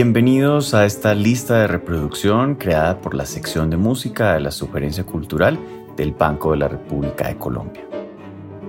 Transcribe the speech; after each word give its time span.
Bienvenidos 0.00 0.74
a 0.74 0.86
esta 0.86 1.12
lista 1.12 1.58
de 1.58 1.66
reproducción 1.66 2.54
creada 2.54 3.00
por 3.00 3.14
la 3.14 3.26
sección 3.26 3.68
de 3.68 3.76
música 3.76 4.34
de 4.34 4.38
la 4.38 4.52
Sugerencia 4.52 5.02
Cultural 5.02 5.58
del 5.96 6.12
Banco 6.12 6.52
de 6.52 6.58
la 6.58 6.68
República 6.68 7.26
de 7.26 7.36
Colombia. 7.36 7.82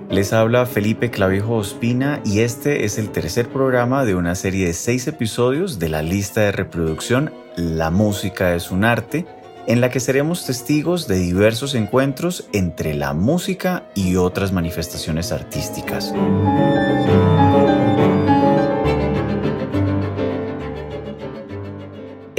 Les 0.09 0.34
habla 0.34 0.66
Felipe 0.66 1.12
Clavijo 1.12 1.57
Ospina 1.57 2.20
y 2.26 2.39
este 2.39 2.84
es 2.84 2.98
el 2.98 3.12
tercer 3.12 3.48
programa 3.50 4.05
de 4.05 4.16
una 4.16 4.34
serie 4.34 4.66
de 4.66 4.73
seis 4.73 5.05
episodios 5.05 5.77
de 5.77 5.89
la 5.89 6.02
lista 6.02 6.41
de 6.41 6.52
reproducción 6.52 7.32
La 7.55 7.91
música 7.91 8.55
es 8.55 8.71
un 8.71 8.84
arte, 8.84 9.27
en 9.68 9.82
la 9.82 9.91
que 9.91 9.99
seremos 9.99 10.48
testigos 10.48 11.07
de 11.07 11.20
diversos 11.20 11.76
encuentros 11.76 12.49
entre 12.54 12.96
la 12.96 13.13
música 13.13 13.84
y 13.93 14.16
otras 14.16 14.52
manifestaciones 14.52 15.32
artísticas. 15.32 16.12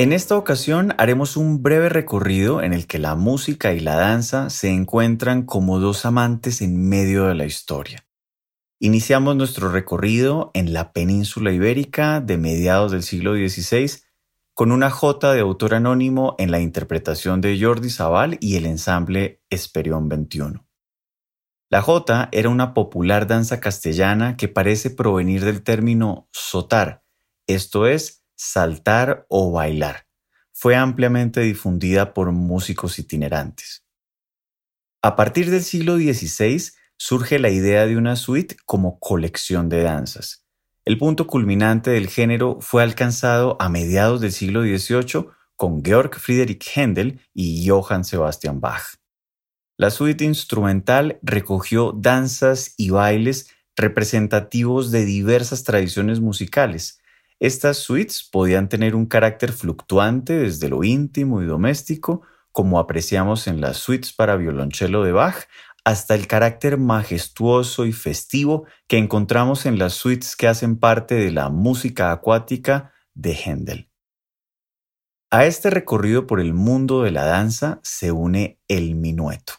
En 0.00 0.14
esta 0.14 0.34
ocasión 0.38 0.95
haremos 0.96 1.36
un 1.36 1.62
breve 1.62 1.90
recorrido 1.90 2.62
en 2.62 2.72
el 2.72 2.86
que 2.86 2.98
la 2.98 3.16
música 3.16 3.74
y 3.74 3.80
la 3.80 3.96
danza 3.96 4.48
se 4.48 4.70
encuentran 4.70 5.42
como 5.42 5.78
dos 5.78 6.06
amantes 6.06 6.62
en 6.62 6.88
medio 6.88 7.26
de 7.26 7.34
la 7.34 7.45
historia. 7.45 8.09
Iniciamos 8.78 9.36
nuestro 9.36 9.70
recorrido 9.70 10.52
en 10.54 10.73
la 10.73 10.95
península 10.95 11.52
ibérica 11.52 12.23
de 12.23 12.38
mediados 12.38 12.92
del 12.92 13.02
siglo 13.02 13.34
XVI 13.34 13.90
con 14.54 14.73
una 14.73 14.88
jota 14.88 15.34
de 15.34 15.40
autor 15.40 15.74
anónimo 15.74 16.34
en 16.38 16.51
la 16.51 16.60
interpretación 16.60 17.42
de 17.42 17.60
Jordi 17.60 17.90
Sabal 17.90 18.38
y 18.40 18.56
el 18.56 18.64
ensamble 18.64 19.42
Esperión 19.51 20.09
21. 20.09 20.66
La 21.68 21.82
jota 21.82 22.30
era 22.32 22.48
una 22.48 22.73
popular 22.73 23.26
danza 23.26 23.60
castellana 23.60 24.38
que 24.38 24.48
parece 24.48 24.88
provenir 24.88 25.45
del 25.45 25.62
término 25.62 26.26
sotar, 26.32 27.04
esto 27.46 27.87
es, 27.87 28.20
saltar 28.43 29.27
o 29.29 29.52
bailar. 29.52 30.07
Fue 30.51 30.74
ampliamente 30.74 31.41
difundida 31.41 32.15
por 32.15 32.33
músicos 32.33 32.99
itinerantes. 32.99 33.85
A 35.02 35.15
partir 35.15 35.51
del 35.51 35.63
siglo 35.63 35.97
XVI 35.97 36.73
surge 36.97 37.38
la 37.38 37.51
idea 37.51 37.87
de 37.87 37.99
una 37.99 38.16
suite 38.16 38.57
como 38.65 38.99
colección 38.99 39.69
de 39.69 39.82
danzas. 39.82 40.47
El 40.87 40.97
punto 40.97 41.27
culminante 41.27 41.91
del 41.91 42.09
género 42.09 42.59
fue 42.63 42.82
alcanzado 42.82 43.59
a 43.60 43.69
mediados 43.69 44.23
del 44.23 44.32
siglo 44.32 44.63
XVIII 44.63 45.27
con 45.54 45.85
Georg 45.85 46.15
Friedrich 46.15 46.66
Händel 46.75 47.21
y 47.35 47.69
Johann 47.69 48.04
Sebastian 48.04 48.59
Bach. 48.59 48.97
La 49.77 49.91
suite 49.91 50.25
instrumental 50.25 51.19
recogió 51.23 51.93
danzas 51.93 52.73
y 52.79 52.88
bailes 52.88 53.51
representativos 53.77 54.91
de 54.91 55.04
diversas 55.04 55.63
tradiciones 55.63 56.21
musicales, 56.21 56.99
estas 57.41 57.79
suites 57.79 58.29
podían 58.30 58.69
tener 58.69 58.95
un 58.95 59.07
carácter 59.07 59.52
fluctuante 59.52 60.35
desde 60.35 60.69
lo 60.69 60.85
íntimo 60.85 61.41
y 61.41 61.47
doméstico, 61.47 62.21
como 62.52 62.79
apreciamos 62.79 63.47
en 63.47 63.63
las 63.63 63.79
suites 63.79 64.12
para 64.12 64.37
violonchelo 64.37 65.03
de 65.05 65.12
Bach, 65.12 65.47
hasta 65.82 66.15
el 66.15 66.27
carácter 66.27 66.77
majestuoso 66.77 67.87
y 67.87 67.93
festivo 67.93 68.66
que 68.87 68.99
encontramos 68.99 69.65
en 69.65 69.78
las 69.78 69.94
suites 69.94 70.37
que 70.37 70.49
hacen 70.49 70.78
parte 70.78 71.15
de 71.15 71.31
la 71.31 71.49
música 71.49 72.12
acuática 72.12 72.93
de 73.15 73.32
Händel. 73.32 73.91
A 75.31 75.47
este 75.47 75.71
recorrido 75.71 76.27
por 76.27 76.41
el 76.41 76.53
mundo 76.53 77.03
de 77.03 77.12
la 77.12 77.25
danza 77.25 77.81
se 77.82 78.12
une 78.12 78.60
el 78.69 78.97
minueto. 78.97 79.54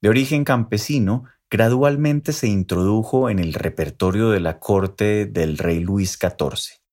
De 0.00 0.08
origen 0.08 0.42
campesino, 0.42 1.24
gradualmente 1.48 2.32
se 2.32 2.48
introdujo 2.48 3.30
en 3.30 3.38
el 3.38 3.54
repertorio 3.54 4.30
de 4.30 4.40
la 4.40 4.58
corte 4.58 5.26
del 5.26 5.58
rey 5.58 5.78
Luis 5.78 6.18
XIV. 6.20 6.87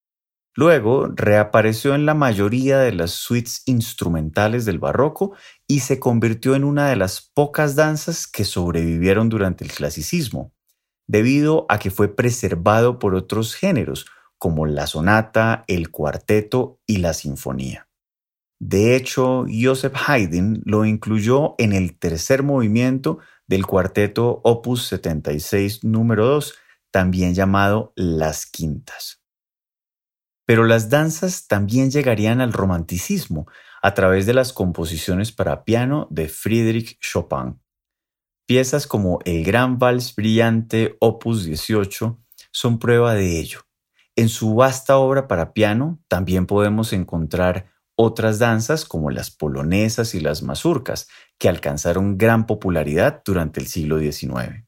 Luego 0.58 1.08
reapareció 1.14 1.96
en 1.96 2.06
la 2.06 2.14
mayoría 2.14 2.80
de 2.80 2.94
las 2.94 3.12
suites 3.12 3.62
instrumentales 3.66 4.64
del 4.64 4.80
barroco 4.80 5.36
y 5.68 5.82
se 5.82 6.00
convirtió 6.00 6.56
en 6.56 6.64
una 6.64 6.90
de 6.90 6.96
las 6.96 7.30
pocas 7.34 7.76
danzas 7.76 8.26
que 8.26 8.46
sobrevivieron 8.46 9.28
durante 9.28 9.66
el 9.66 9.72
clasicismo, 9.72 10.54
debido 11.08 11.66
a 11.68 11.78
que 11.78 11.92
fue 11.92 12.16
preservado 12.16 13.00
por 13.00 13.16
otros 13.16 13.54
géneros 13.54 14.06
como 14.38 14.66
la 14.66 14.88
sonata, 14.88 15.66
el 15.68 15.92
cuarteto 15.92 16.80
y 16.88 16.98
la 16.98 17.14
sinfonía. 17.14 17.90
De 18.58 18.96
hecho, 18.96 19.46
Joseph 19.52 19.96
Haydn 20.08 20.62
lo 20.64 20.86
incluyó 20.86 21.56
en 21.58 21.74
el 21.74 22.00
tercer 22.00 22.44
movimiento 22.44 23.20
del 23.46 23.66
cuarteto 23.66 24.40
Opus 24.46 24.88
76 24.88 25.84
número 25.84 26.26
2, 26.28 26.56
también 26.92 27.34
llamado 27.34 27.92
Las 27.98 28.46
Quintas. 28.46 29.25
Pero 30.46 30.66
las 30.66 30.90
danzas 30.90 31.48
también 31.48 31.92
llegarían 31.92 32.42
al 32.42 32.54
romanticismo 32.54 33.48
a 33.82 33.94
través 33.94 34.26
de 34.26 34.34
las 34.34 34.54
composiciones 34.54 35.32
para 35.32 35.64
piano 35.64 36.08
de 36.10 36.28
Friedrich 36.28 37.00
Chopin. 37.00 37.60
Piezas 38.48 38.86
como 38.86 39.20
el 39.26 39.44
Gran 39.44 39.80
Vals 39.80 40.16
Brillante 40.16 40.98
Opus 41.00 41.46
18 41.46 42.20
son 42.52 42.80
prueba 42.80 43.16
de 43.16 43.40
ello. 43.40 43.62
En 44.16 44.30
su 44.30 44.56
vasta 44.56 44.98
obra 44.98 45.28
para 45.28 45.54
piano 45.54 46.00
también 46.08 46.46
podemos 46.46 46.94
encontrar 46.94 47.74
otras 47.96 48.40
danzas 48.40 48.86
como 48.86 49.10
las 49.10 49.32
polonesas 49.32 50.16
y 50.16 50.20
las 50.20 50.44
mazurcas, 50.44 51.08
que 51.38 51.50
alcanzaron 51.50 52.18
gran 52.18 52.46
popularidad 52.46 53.22
durante 53.26 53.60
el 53.60 53.68
siglo 53.68 54.00
XIX. 54.00 54.66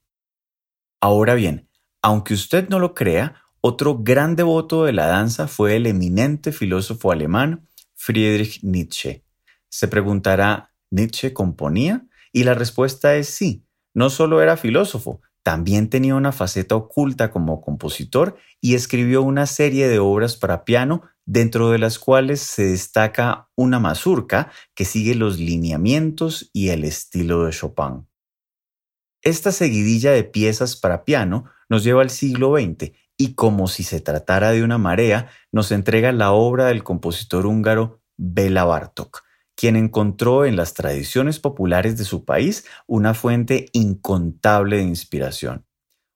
Ahora 1.01 1.33
bien, 1.35 1.69
aunque 2.01 2.33
usted 2.33 2.69
no 2.69 2.79
lo 2.79 2.93
crea, 2.93 3.41
otro 3.61 3.97
gran 3.99 4.35
devoto 4.35 4.85
de 4.85 4.93
la 4.93 5.07
danza 5.07 5.47
fue 5.47 5.75
el 5.75 5.87
eminente 5.87 6.51
filósofo 6.51 7.11
alemán 7.11 7.67
Friedrich 7.95 8.63
Nietzsche. 8.63 9.23
Se 9.69 9.87
preguntará, 9.87 10.73
¿Nietzsche 10.91 11.33
componía? 11.33 12.07
Y 12.31 12.43
la 12.43 12.53
respuesta 12.53 13.15
es 13.15 13.29
sí. 13.29 13.65
No 13.93 14.09
solo 14.09 14.41
era 14.41 14.57
filósofo, 14.57 15.21
también 15.47 15.89
tenía 15.89 16.15
una 16.15 16.33
faceta 16.33 16.75
oculta 16.75 17.31
como 17.31 17.61
compositor 17.61 18.37
y 18.61 18.75
escribió 18.75 19.21
una 19.21 19.45
serie 19.45 19.87
de 19.87 19.97
obras 19.97 20.35
para 20.35 20.65
piano, 20.65 21.03
dentro 21.25 21.71
de 21.71 21.79
las 21.79 21.99
cuales 21.99 22.41
se 22.41 22.65
destaca 22.65 23.49
una 23.55 23.79
mazurca 23.79 24.51
que 24.75 24.85
sigue 24.85 25.15
los 25.15 25.39
lineamientos 25.39 26.49
y 26.53 26.69
el 26.69 26.83
estilo 26.83 27.45
de 27.45 27.53
Chopin. 27.53 28.07
Esta 29.21 29.51
seguidilla 29.51 30.11
de 30.11 30.25
piezas 30.25 30.75
para 30.75 31.05
piano 31.05 31.45
nos 31.69 31.83
lleva 31.83 32.01
al 32.01 32.09
siglo 32.09 32.53
XX 32.55 32.91
y 33.17 33.33
como 33.33 33.67
si 33.67 33.83
se 33.83 33.99
tratara 33.99 34.51
de 34.51 34.63
una 34.63 34.77
marea, 34.77 35.29
nos 35.51 35.71
entrega 35.71 36.11
la 36.11 36.31
obra 36.31 36.67
del 36.67 36.83
compositor 36.83 37.45
húngaro 37.45 38.01
Bela 38.15 38.63
Bartok, 38.63 39.23
quien 39.55 39.75
encontró 39.75 40.45
en 40.45 40.55
las 40.55 40.73
tradiciones 40.75 41.39
populares 41.39 41.97
de 41.97 42.05
su 42.05 42.25
país 42.25 42.65
una 42.85 43.13
fuente 43.13 43.69
incontable 43.73 44.77
de 44.77 44.83
inspiración. 44.83 45.65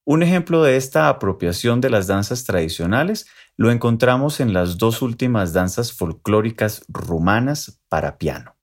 Un 0.06 0.24
ejemplo 0.24 0.64
de 0.64 0.78
esta 0.78 1.10
apropiación 1.10 1.82
de 1.82 1.90
las 1.90 2.08
danzas 2.08 2.44
tradicionales 2.44 3.28
lo 3.56 3.72
encontramos 3.72 4.40
en 4.40 4.54
las 4.54 4.78
dos 4.78 5.02
últimas 5.02 5.54
danzas 5.54 5.94
folclóricas 5.94 6.84
rumanas 6.88 7.82
para 7.88 8.18
piano. 8.18 8.56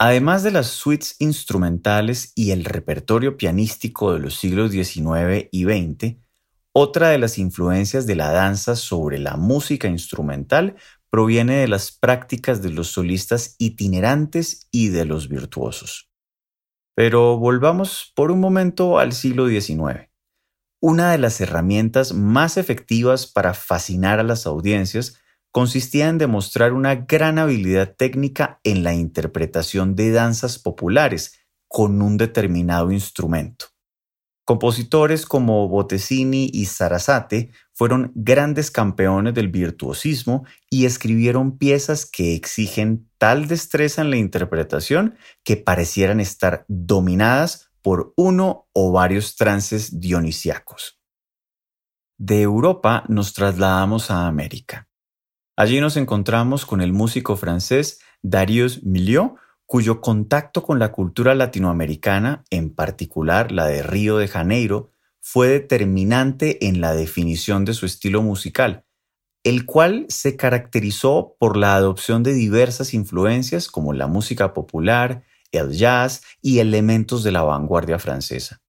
Además 0.00 0.44
de 0.44 0.52
las 0.52 0.68
suites 0.68 1.16
instrumentales 1.18 2.32
y 2.36 2.52
el 2.52 2.64
repertorio 2.64 3.36
pianístico 3.36 4.12
de 4.12 4.20
los 4.20 4.36
siglos 4.36 4.70
XIX 4.70 5.48
y 5.50 5.64
XX, 5.64 6.18
otra 6.72 7.08
de 7.08 7.18
las 7.18 7.36
influencias 7.36 8.06
de 8.06 8.14
la 8.14 8.30
danza 8.30 8.76
sobre 8.76 9.18
la 9.18 9.36
música 9.36 9.88
instrumental 9.88 10.76
proviene 11.10 11.56
de 11.56 11.66
las 11.66 11.90
prácticas 11.90 12.62
de 12.62 12.70
los 12.70 12.92
solistas 12.92 13.56
itinerantes 13.58 14.68
y 14.70 14.90
de 14.90 15.04
los 15.04 15.28
virtuosos. 15.28 16.08
Pero 16.94 17.36
volvamos 17.36 18.12
por 18.14 18.30
un 18.30 18.38
momento 18.38 19.00
al 19.00 19.12
siglo 19.12 19.48
XIX. 19.48 20.10
Una 20.80 21.10
de 21.10 21.18
las 21.18 21.40
herramientas 21.40 22.12
más 22.12 22.56
efectivas 22.56 23.26
para 23.26 23.52
fascinar 23.52 24.20
a 24.20 24.24
las 24.24 24.46
audiencias 24.46 25.18
consistía 25.50 26.08
en 26.08 26.18
demostrar 26.18 26.72
una 26.72 26.94
gran 26.94 27.38
habilidad 27.38 27.94
técnica 27.96 28.60
en 28.64 28.82
la 28.84 28.94
interpretación 28.94 29.94
de 29.96 30.10
danzas 30.10 30.58
populares 30.58 31.40
con 31.68 32.00
un 32.02 32.16
determinado 32.16 32.92
instrumento. 32.92 33.66
Compositores 34.44 35.26
como 35.26 35.68
Bottesini 35.68 36.50
y 36.50 36.64
Sarasate 36.64 37.50
fueron 37.74 38.12
grandes 38.14 38.70
campeones 38.70 39.34
del 39.34 39.48
virtuosismo 39.48 40.46
y 40.70 40.86
escribieron 40.86 41.58
piezas 41.58 42.06
que 42.06 42.34
exigen 42.34 43.10
tal 43.18 43.46
destreza 43.46 44.00
en 44.00 44.08
la 44.08 44.16
interpretación 44.16 45.18
que 45.44 45.58
parecieran 45.58 46.18
estar 46.18 46.64
dominadas 46.66 47.70
por 47.82 48.14
uno 48.16 48.68
o 48.72 48.90
varios 48.90 49.36
trances 49.36 50.00
dionisiacos. 50.00 50.98
De 52.16 52.40
Europa 52.40 53.04
nos 53.08 53.34
trasladamos 53.34 54.10
a 54.10 54.26
América. 54.26 54.87
Allí 55.58 55.80
nos 55.80 55.96
encontramos 55.96 56.64
con 56.64 56.80
el 56.80 56.92
músico 56.92 57.36
francés 57.36 57.98
Darius 58.22 58.84
Milieu, 58.84 59.34
cuyo 59.66 60.00
contacto 60.00 60.62
con 60.62 60.78
la 60.78 60.92
cultura 60.92 61.34
latinoamericana, 61.34 62.44
en 62.50 62.72
particular 62.72 63.50
la 63.50 63.66
de 63.66 63.82
Río 63.82 64.18
de 64.18 64.28
Janeiro, 64.28 64.92
fue 65.20 65.48
determinante 65.48 66.68
en 66.68 66.80
la 66.80 66.94
definición 66.94 67.64
de 67.64 67.74
su 67.74 67.86
estilo 67.86 68.22
musical, 68.22 68.84
el 69.42 69.66
cual 69.66 70.06
se 70.08 70.36
caracterizó 70.36 71.34
por 71.40 71.56
la 71.56 71.74
adopción 71.74 72.22
de 72.22 72.34
diversas 72.34 72.94
influencias 72.94 73.66
como 73.66 73.92
la 73.92 74.06
música 74.06 74.54
popular, 74.54 75.24
el 75.50 75.72
jazz 75.72 76.22
y 76.40 76.60
elementos 76.60 77.24
de 77.24 77.32
la 77.32 77.42
vanguardia 77.42 77.98
francesa. 77.98 78.62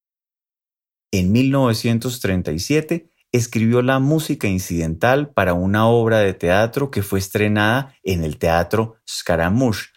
En 1.11 1.31
1937 1.31 3.08
escribió 3.31 3.81
la 3.81 3.99
música 3.99 4.47
incidental 4.47 5.29
para 5.29 5.53
una 5.53 5.87
obra 5.87 6.19
de 6.19 6.33
teatro 6.33 6.91
que 6.91 7.03
fue 7.03 7.19
estrenada 7.19 7.95
en 8.03 8.23
el 8.23 8.37
Teatro 8.37 8.97
Scaramouche, 9.07 9.89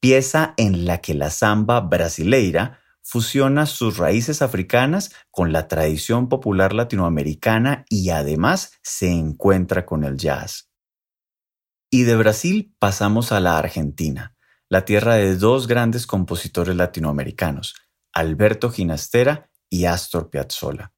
pieza 0.00 0.54
en 0.56 0.84
la 0.84 0.98
que 0.98 1.14
la 1.14 1.30
samba 1.30 1.80
brasileira 1.80 2.80
fusiona 3.02 3.66
sus 3.66 3.98
raíces 3.98 4.42
africanas 4.42 5.12
con 5.30 5.52
la 5.52 5.68
tradición 5.68 6.28
popular 6.28 6.72
latinoamericana 6.72 7.84
y 7.88 8.10
además 8.10 8.72
se 8.82 9.10
encuentra 9.10 9.84
con 9.84 10.04
el 10.04 10.16
jazz. 10.16 10.70
Y 11.90 12.04
de 12.04 12.16
Brasil 12.16 12.74
pasamos 12.78 13.32
a 13.32 13.40
la 13.40 13.58
Argentina, 13.58 14.34
la 14.68 14.84
tierra 14.84 15.16
de 15.16 15.36
dos 15.36 15.68
grandes 15.68 16.06
compositores 16.06 16.74
latinoamericanos, 16.74 17.74
Alberto 18.12 18.70
Ginastera 18.70 19.50
y 19.68 19.84
Astor 19.84 20.30
Piazzolla. 20.30 20.92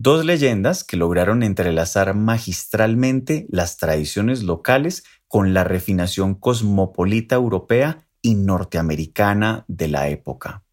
Dos 0.00 0.24
leyendas 0.24 0.84
que 0.84 0.96
lograron 0.96 1.42
entrelazar 1.42 2.14
magistralmente 2.14 3.48
las 3.50 3.78
tradiciones 3.78 4.44
locales 4.44 5.02
con 5.26 5.54
la 5.54 5.64
refinación 5.64 6.36
cosmopolita 6.36 7.34
europea 7.34 8.08
y 8.22 8.36
norteamericana 8.36 9.64
de 9.66 9.88
la 9.88 10.08
época. 10.08 10.64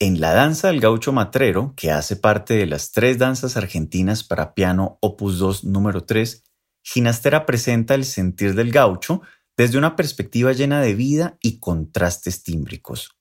En 0.00 0.20
la 0.20 0.32
danza 0.34 0.66
del 0.66 0.80
gaucho 0.80 1.12
matrero, 1.12 1.74
que 1.76 1.92
hace 1.92 2.16
parte 2.16 2.54
de 2.54 2.66
las 2.66 2.90
tres 2.90 3.16
danzas 3.16 3.56
argentinas 3.56 4.24
para 4.24 4.54
piano 4.54 4.98
opus 5.00 5.38
2 5.38 5.62
número 5.62 6.02
3, 6.02 6.42
Ginastera 6.82 7.46
presenta 7.46 7.94
el 7.94 8.04
sentir 8.04 8.56
del 8.56 8.72
gaucho 8.72 9.22
desde 9.56 9.78
una 9.78 9.94
perspectiva 9.94 10.50
llena 10.52 10.80
de 10.80 10.96
vida 10.96 11.38
y 11.40 11.60
contrastes 11.60 12.42
tímbricos. 12.42 13.16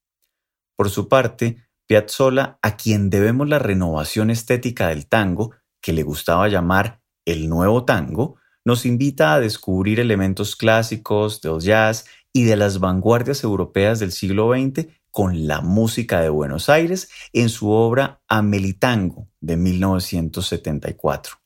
Por 0.75 0.89
su 0.89 1.07
parte, 1.07 1.64
Piazzolla, 1.87 2.59
a 2.61 2.77
quien 2.77 3.09
debemos 3.09 3.47
la 3.47 3.59
renovación 3.59 4.29
estética 4.29 4.89
del 4.89 5.07
tango, 5.07 5.51
que 5.81 5.93
le 5.93 6.03
gustaba 6.03 6.47
llamar 6.47 7.01
el 7.25 7.49
nuevo 7.49 7.85
tango, 7.85 8.37
nos 8.63 8.85
invita 8.85 9.33
a 9.33 9.39
descubrir 9.39 9.99
elementos 9.99 10.55
clásicos 10.55 11.41
del 11.41 11.59
jazz 11.59 12.05
y 12.33 12.43
de 12.43 12.55
las 12.55 12.79
vanguardias 12.79 13.43
europeas 13.43 13.99
del 13.99 14.11
siglo 14.11 14.51
XX 14.53 14.87
con 15.11 15.47
la 15.47 15.61
música 15.61 16.19
de 16.19 16.29
Buenos 16.29 16.67
Aires 16.67 17.09
en 17.31 17.49
su 17.49 17.69
obra 17.69 18.21
Amelitango 18.27 19.29
de 19.39 19.55
1974. 19.55 21.44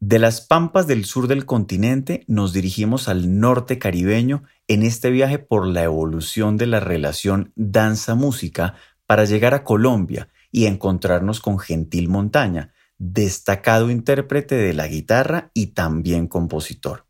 De 0.00 0.18
las 0.18 0.42
pampas 0.42 0.86
del 0.86 1.06
sur 1.06 1.26
del 1.26 1.46
continente 1.46 2.24
nos 2.26 2.52
dirigimos 2.52 3.08
al 3.08 3.40
norte 3.40 3.78
caribeño 3.78 4.42
en 4.68 4.82
este 4.82 5.10
viaje 5.10 5.38
por 5.38 5.66
la 5.66 5.84
evolución 5.84 6.58
de 6.58 6.66
la 6.66 6.80
relación 6.80 7.52
danza-música 7.56 8.74
para 9.06 9.24
llegar 9.24 9.54
a 9.54 9.64
Colombia 9.64 10.28
y 10.52 10.66
encontrarnos 10.66 11.40
con 11.40 11.58
Gentil 11.58 12.10
Montaña, 12.10 12.74
destacado 12.98 13.90
intérprete 13.90 14.54
de 14.56 14.74
la 14.74 14.86
guitarra 14.86 15.50
y 15.54 15.68
también 15.68 16.28
compositor. 16.28 17.06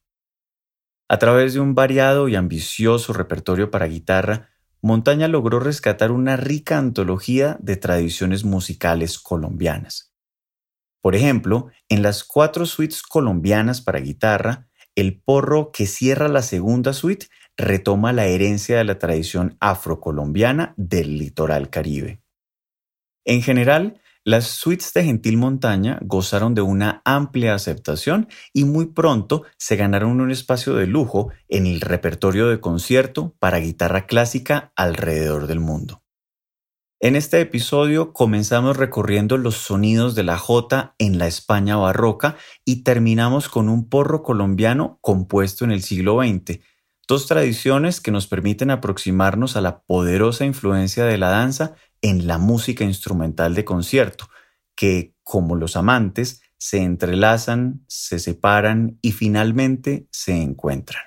A 1.08 1.18
través 1.18 1.54
de 1.54 1.60
un 1.60 1.74
variado 1.74 2.28
y 2.28 2.36
ambicioso 2.36 3.12
repertorio 3.12 3.70
para 3.70 3.86
guitarra, 3.86 4.50
Montaña 4.80 5.26
logró 5.26 5.58
rescatar 5.58 6.12
una 6.12 6.36
rica 6.36 6.78
antología 6.78 7.56
de 7.60 7.76
tradiciones 7.76 8.44
musicales 8.44 9.18
colombianas. 9.18 10.05
Por 11.06 11.14
ejemplo, 11.14 11.68
en 11.88 12.02
las 12.02 12.24
cuatro 12.24 12.66
suites 12.66 13.00
colombianas 13.00 13.80
para 13.80 14.00
guitarra, 14.00 14.66
el 14.96 15.22
porro 15.22 15.70
que 15.70 15.86
cierra 15.86 16.26
la 16.26 16.42
segunda 16.42 16.92
suite 16.92 17.28
retoma 17.56 18.12
la 18.12 18.26
herencia 18.26 18.78
de 18.78 18.82
la 18.82 18.98
tradición 18.98 19.56
afrocolombiana 19.60 20.74
del 20.76 21.16
litoral 21.16 21.70
caribe. 21.70 22.22
En 23.24 23.40
general, 23.40 24.00
las 24.24 24.48
suites 24.48 24.92
de 24.94 25.04
Gentil 25.04 25.36
Montaña 25.36 26.00
gozaron 26.02 26.56
de 26.56 26.62
una 26.62 27.02
amplia 27.04 27.54
aceptación 27.54 28.26
y 28.52 28.64
muy 28.64 28.86
pronto 28.86 29.44
se 29.58 29.76
ganaron 29.76 30.20
un 30.20 30.32
espacio 30.32 30.74
de 30.74 30.88
lujo 30.88 31.30
en 31.48 31.68
el 31.68 31.82
repertorio 31.82 32.48
de 32.48 32.58
concierto 32.58 33.36
para 33.38 33.58
guitarra 33.58 34.06
clásica 34.06 34.72
alrededor 34.74 35.46
del 35.46 35.60
mundo. 35.60 36.02
En 36.98 37.14
este 37.14 37.42
episodio 37.42 38.14
comenzamos 38.14 38.78
recorriendo 38.78 39.36
los 39.36 39.56
sonidos 39.56 40.14
de 40.14 40.22
la 40.22 40.38
jota 40.38 40.94
en 40.98 41.18
la 41.18 41.26
España 41.26 41.76
barroca 41.76 42.36
y 42.64 42.84
terminamos 42.84 43.50
con 43.50 43.68
un 43.68 43.90
porro 43.90 44.22
colombiano 44.22 44.98
compuesto 45.02 45.66
en 45.66 45.72
el 45.72 45.82
siglo 45.82 46.22
XX, 46.22 46.60
dos 47.06 47.26
tradiciones 47.26 48.00
que 48.00 48.12
nos 48.12 48.26
permiten 48.26 48.70
aproximarnos 48.70 49.56
a 49.56 49.60
la 49.60 49.82
poderosa 49.82 50.46
influencia 50.46 51.04
de 51.04 51.18
la 51.18 51.28
danza 51.28 51.74
en 52.00 52.26
la 52.26 52.38
música 52.38 52.82
instrumental 52.82 53.54
de 53.54 53.66
concierto, 53.66 54.28
que, 54.74 55.14
como 55.22 55.54
los 55.54 55.76
amantes, 55.76 56.40
se 56.56 56.78
entrelazan, 56.78 57.84
se 57.88 58.18
separan 58.18 58.98
y 59.02 59.12
finalmente 59.12 60.08
se 60.10 60.40
encuentran. 60.40 61.02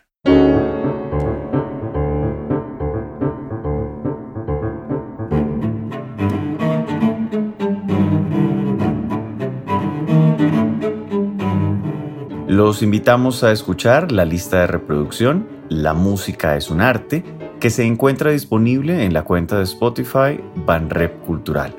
Los 12.50 12.82
invitamos 12.82 13.44
a 13.44 13.52
escuchar 13.52 14.12
la 14.12 14.26
lista 14.26 14.62
de 14.62 14.66
reproducción 14.66 15.48
La 15.70 15.94
música 15.94 16.58
es 16.58 16.72
un 16.72 16.82
arte 16.82 17.24
que 17.60 17.70
se 17.70 17.86
encuentra 17.86 18.32
disponible 18.32 19.06
en 19.06 19.14
la 19.14 19.24
cuenta 19.24 19.58
de 19.58 19.66
Spotify 19.66 20.42
Banrep 20.56 21.24
Cultural. 21.28 21.76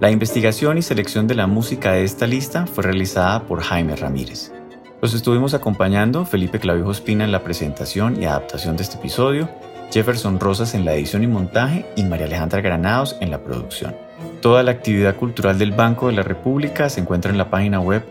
La 0.00 0.10
investigación 0.10 0.76
y 0.76 0.82
selección 0.82 1.26
de 1.26 1.34
la 1.34 1.46
música 1.46 1.92
de 1.92 2.04
esta 2.04 2.26
lista 2.26 2.66
fue 2.66 2.84
realizada 2.84 3.46
por 3.46 3.62
Jaime 3.62 3.96
Ramírez. 3.96 4.52
Los 5.00 5.14
estuvimos 5.14 5.54
acompañando 5.54 6.26
Felipe 6.26 6.58
Clavijo 6.58 6.90
Espina 6.90 7.24
en 7.24 7.32
la 7.32 7.42
presentación 7.42 8.22
y 8.22 8.26
adaptación 8.26 8.76
de 8.76 8.82
este 8.82 8.98
episodio, 8.98 9.48
Jefferson 9.90 10.38
Rosas 10.38 10.74
en 10.74 10.84
la 10.84 10.92
edición 10.92 11.22
y 11.22 11.28
montaje 11.28 11.86
y 11.96 12.02
María 12.02 12.26
Alejandra 12.26 12.60
Granados 12.60 13.16
en 13.22 13.30
la 13.30 13.42
producción. 13.42 13.96
Toda 14.42 14.62
la 14.64 14.72
actividad 14.72 15.16
cultural 15.16 15.58
del 15.58 15.72
Banco 15.72 16.08
de 16.08 16.12
la 16.12 16.22
República 16.22 16.90
se 16.90 17.00
encuentra 17.00 17.30
en 17.30 17.38
la 17.38 17.48
página 17.48 17.80
web 17.80 18.04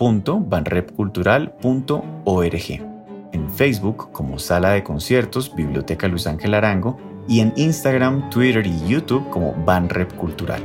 www.banrepcultural.org 0.00 2.90
en 3.32 3.48
Facebook 3.50 4.10
como 4.12 4.38
Sala 4.38 4.70
de 4.70 4.82
Conciertos 4.82 5.54
Biblioteca 5.54 6.08
Luis 6.08 6.26
Ángel 6.26 6.54
Arango 6.54 6.98
y 7.28 7.40
en 7.40 7.52
Instagram, 7.56 8.30
Twitter 8.30 8.66
y 8.66 8.88
YouTube 8.88 9.28
como 9.30 9.54
Banrep 9.64 10.14
Cultural. 10.16 10.62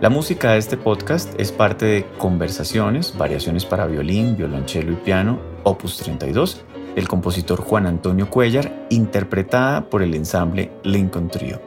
La 0.00 0.08
música 0.08 0.52
de 0.52 0.58
este 0.58 0.76
podcast 0.76 1.34
es 1.38 1.50
parte 1.52 1.84
de 1.84 2.06
Conversaciones, 2.18 3.16
variaciones 3.16 3.66
para 3.66 3.86
violín, 3.86 4.36
violonchelo 4.36 4.92
y 4.92 4.96
piano, 4.96 5.38
opus 5.64 5.98
32, 5.98 6.64
del 6.94 7.08
compositor 7.08 7.60
Juan 7.60 7.86
Antonio 7.86 8.30
Cuellar, 8.30 8.86
interpretada 8.90 9.88
por 9.88 10.02
el 10.02 10.14
ensamble 10.14 10.72
Lincoln 10.82 11.28
Trio. 11.28 11.60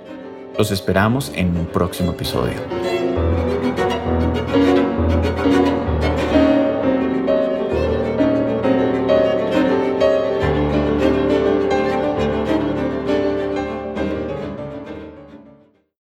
Los 0.57 0.71
esperamos 0.71 1.31
en 1.35 1.57
un 1.57 1.65
próximo 1.67 2.11
episodio. 2.11 2.55